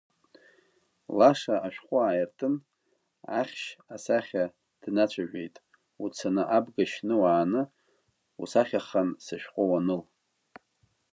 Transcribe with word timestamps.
Лаша 1.17 1.55
ашәҟәы 1.67 1.97
ааиртын 2.01 2.53
ахьшь 3.39 3.67
асахьа 3.95 4.43
днацәажәеит 4.81 5.55
уцаны 6.03 6.43
абга 6.57 6.83
шьны 6.91 7.15
уааны 7.21 7.61
усахьахан 8.43 9.09
сышәҟәы 9.25 9.63
уаныл. 9.69 10.01